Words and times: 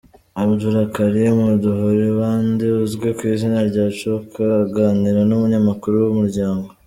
Abdulkarim 0.41 1.37
Nduhirabandi 1.55 2.65
uzwi 2.83 3.09
ku 3.17 3.23
izina 3.33 3.59
rya 3.69 3.85
Choka 3.97 4.43
aganira 4.65 5.19
n’umunyamakuru 5.25 5.95
wa 5.97 6.09
Umuryango. 6.13 6.67